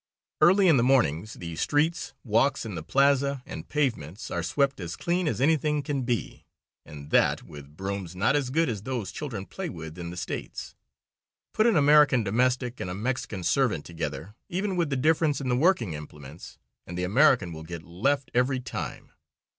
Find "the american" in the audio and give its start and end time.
16.97-17.53